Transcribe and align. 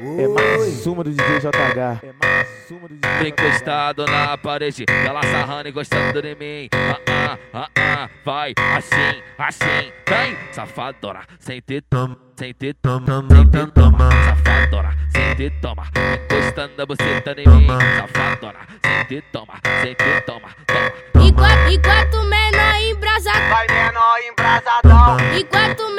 É 0.00 0.26
mais 0.26 0.86
uma 0.88 1.04
do 1.04 1.10
DJ 1.10 1.38
JH. 1.38 2.00
É 2.02 2.12
mais 2.20 2.70
uma 2.70 2.88
do 2.88 2.96
DJ 2.96 3.28
encostado 3.28 4.04
na 4.06 4.36
parede, 4.36 4.84
ela 4.88 5.22
sarrando 5.22 5.68
e 5.68 5.72
gostando 5.72 6.20
de 6.20 6.34
mim. 6.34 6.68
Ah, 6.72 6.98
ah, 7.06 7.38
ah, 7.52 7.68
ah, 7.76 8.10
vai 8.24 8.54
assim, 8.76 9.22
assim, 9.38 9.92
vem, 10.08 10.36
safadora, 10.50 11.20
sem 11.38 11.60
te 11.60 11.80
toma, 11.82 12.18
sem 12.36 12.52
te 12.52 12.74
toma, 12.74 13.24
sem 13.30 13.48
te 13.48 13.66
toma, 13.72 14.10
safadora, 14.24 14.90
sem 15.10 15.36
te 15.36 15.50
toma, 15.60 15.84
encostando 16.24 16.82
a 16.82 16.86
buceta 16.86 17.34
em 17.40 17.48
mim, 17.48 17.68
safadora, 17.96 18.58
sem 18.84 19.04
te 19.04 19.24
toma, 19.30 19.54
sem 19.80 19.94
te 19.94 20.20
toma, 20.22 20.48
toma. 20.66 21.24
Enquanto, 21.24 21.72
enquanto 21.72 22.22
menor 22.24 22.74
embrasado, 22.82 23.38
Vai 23.48 23.66
menor 23.68 24.18
embrasadão, 24.28 25.16
enquanto 25.38 25.82
menor 25.82 25.93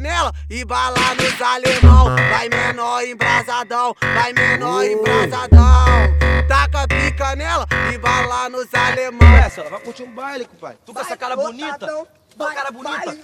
Taca 0.00 0.06
pica 0.06 0.08
nela 0.08 0.32
e 0.48 0.64
bala 0.64 1.14
nos 1.14 1.40
alemão. 1.42 2.16
Vai 2.30 2.48
menor 2.48 3.04
embrasadão, 3.04 3.94
vai 4.14 4.32
menor 4.32 4.84
embrasadão. 4.84 6.16
Taca 6.48 6.88
pica 6.88 7.36
nela 7.36 7.66
e 7.92 7.98
bala 7.98 8.48
nos 8.48 8.72
alemão. 8.74 9.36
Essa, 9.36 9.60
ela 9.60 9.70
vai 9.70 9.80
curtir 9.80 10.02
um 10.04 10.10
baile, 10.10 10.46
compadre. 10.46 10.78
Tu 10.86 10.94
com 10.94 11.00
essa 11.00 11.16
cara 11.16 11.36
bonita. 11.36 11.86
A 12.38 12.54
cara 12.54 12.70
bonita. 12.70 13.14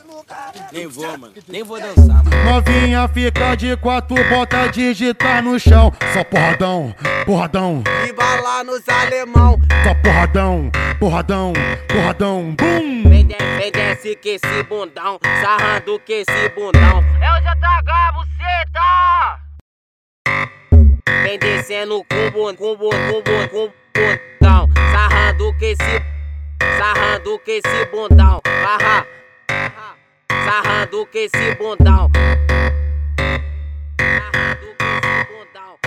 Nem 0.70 0.86
vou, 0.86 1.18
mano. 1.18 1.32
Nem 1.48 1.62
vou 1.62 1.80
dançar, 1.80 2.22
mano. 2.22 2.44
Novinha 2.44 3.08
fica 3.08 3.54
de 3.54 3.74
quatro, 3.78 4.16
bota 4.28 4.66
digitar 4.68 5.42
no 5.42 5.58
chão. 5.58 5.90
Só 6.12 6.22
porradão, 6.24 6.94
porradão, 7.24 7.82
E 8.06 8.12
bala 8.12 8.62
nos 8.64 8.86
alemão. 8.86 9.58
só 9.82 9.94
porradão, 9.94 10.70
porradão, 11.00 11.52
porradão, 11.88 12.54
bum! 12.54 13.05
Vem, 13.26 13.36
de- 13.38 13.56
vem 13.58 13.72
desce 13.72 14.14
que 14.16 14.30
esse 14.30 14.62
bundão, 14.68 15.18
sarrando 15.42 15.98
que 16.00 16.12
esse 16.12 16.48
bundão. 16.50 17.02
É 17.20 17.32
o 17.32 17.40
JH, 17.40 18.12
buceta! 18.12 19.40
Vem 21.24 21.38
descendo 21.38 22.04
com 22.04 22.30
bun, 22.30 22.54
com 22.54 22.76
bun, 22.76 22.90
com 22.90 23.22
bun, 23.22 23.48
com 23.48 23.72
bundão, 23.94 24.68
sarrando 24.92 25.52
que 25.58 25.64
esse, 25.66 26.02
sarrando 26.78 27.38
que 27.40 27.50
esse 27.52 27.86
bundão. 27.86 28.40
Barra, 28.44 29.06
sarrando 30.44 31.06
que 31.06 31.18
esse 31.18 31.54
bundão. 31.56 32.10
Sarrando 33.98 34.66
que 34.78 34.84
esse 34.84 35.24
bundão. 35.32 35.78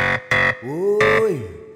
Oi. 1.21 1.68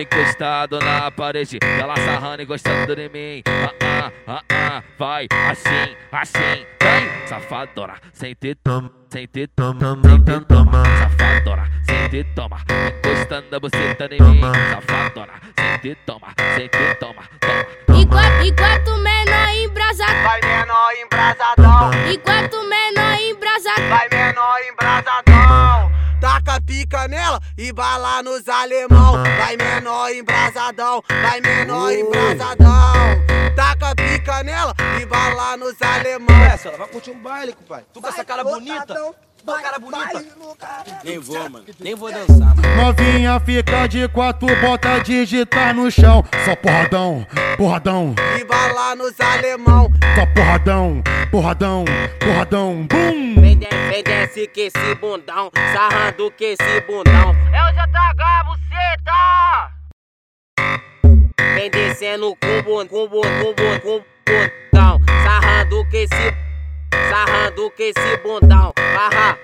Encostado 0.00 0.78
na 0.78 1.10
parede, 1.10 1.58
ela 1.78 1.94
sarrando 1.94 2.40
e 2.40 2.46
gostando 2.46 2.96
de 2.96 3.08
mim. 3.10 3.42
Ah, 3.46 3.74
ah, 3.82 4.12
ah, 4.26 4.42
ah, 4.50 4.82
vai 4.98 5.26
assim, 5.50 5.94
assim, 6.10 6.66
vem, 6.82 7.26
safadora, 7.26 7.96
sem 8.14 8.34
te 8.34 8.54
toma, 8.54 8.90
sem 9.10 9.26
te 9.26 9.46
toma, 9.48 9.78
sem 10.02 10.24
te 10.24 10.40
toma, 10.46 10.84
safadora, 10.96 11.70
sem 11.82 12.08
te 12.08 12.24
toma, 12.34 12.56
encostando 12.96 13.54
a 13.54 13.60
buceta 13.60 14.08
em 14.10 14.22
mim, 14.22 14.40
safadora, 14.40 15.34
sem 15.58 15.78
te 15.80 15.94
toma, 16.06 16.28
sem 16.56 16.68
te 16.68 16.94
toma, 16.94 17.22
toma. 17.38 18.00
enquanto, 18.00 18.46
enquanto 18.46 18.96
menor 19.02 19.48
embrasado, 19.54 20.22
Vai 20.22 20.40
menor 20.40 20.92
embrasadão, 21.04 21.90
enquanto 22.10 22.62
menor 22.66 23.20
embrasado, 23.20 23.88
vai 23.90 24.08
menor 24.10 24.60
embrasadão. 24.62 25.29
Taca 26.70 26.78
pica 26.78 27.08
nela 27.08 27.40
e 27.58 27.72
bala 27.72 28.22
nos 28.22 28.48
alemão. 28.48 29.14
Vai 29.38 29.56
menor 29.56 30.08
embrasadão, 30.12 31.02
vai 31.20 31.40
menor 31.40 31.90
embrasadão. 31.92 32.92
Taca 33.56 33.92
pica 33.96 34.44
nela 34.44 34.72
e 35.00 35.04
bala 35.04 35.56
nos 35.56 35.74
alemão. 35.82 36.44
Essa, 36.44 36.68
ela 36.68 36.78
vai 36.78 36.86
curtir 36.86 37.10
um 37.10 37.20
baile, 37.20 37.52
compadre. 37.54 37.86
Tu 37.92 38.00
com 38.00 38.08
essa 38.08 38.24
cara 38.24 38.44
bonita. 38.44 38.94
Tu 38.94 39.44
com 39.44 39.50
a 39.50 39.60
cara 39.60 39.78
bonita. 39.80 40.24
Nem 41.02 41.18
vou, 41.18 41.50
mano. 41.50 41.64
Nem 41.80 41.94
vou 41.96 42.12
dançar, 42.12 42.54
mano. 42.54 42.76
Novinha 42.76 43.40
fica 43.40 43.88
de 43.88 44.06
quatro, 44.08 44.48
bota 44.60 45.00
digitar 45.00 45.74
no 45.74 45.90
chão. 45.90 46.24
Só 46.44 46.54
porradão, 46.54 47.26
porradão, 47.56 48.14
E 48.38 48.44
bala 48.44 48.94
nos 48.94 49.18
alemão. 49.20 49.90
só 50.14 50.26
porradão, 50.26 51.02
porradão, 51.32 51.84
porradão, 52.20 52.86
bum! 52.86 53.40
Vem, 53.40 53.58
vem 53.90 54.04
desce 54.04 54.46
que 54.46 54.60
esse 54.62 54.94
bundão, 55.00 55.50
sarrando 55.74 56.30
que 56.30 56.44
esse 56.44 56.80
bundão. 56.82 57.34
É 57.52 57.62
o 57.64 57.72
JH, 57.72 58.44
buceta! 58.46 59.70
Vem 61.54 61.70
descendo 61.70 62.36
com 62.36 62.62
bun, 62.62 62.86
com 62.86 63.08
bun, 63.08 63.20
com 63.20 63.52
bun, 63.52 63.80
com 63.80 64.04
bundão, 64.24 65.00
sarrando 65.24 65.84
que 65.90 65.96
esse, 65.96 66.34
sarrando 67.10 67.70
que 67.72 67.82
esse 67.82 68.16
bundão. 68.18 68.72
Barra, 68.76 69.36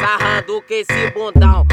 sarrando 0.00 0.60
que 0.62 0.74
esse 0.74 1.10
bundão. 1.12 1.64